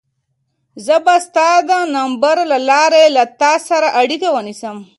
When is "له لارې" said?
2.51-3.03